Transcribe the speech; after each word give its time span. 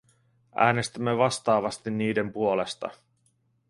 Äänestämme 0.55 1.17
vastaavasti 1.17 1.91
niiden 1.91 2.31
puolesta. 2.33 2.89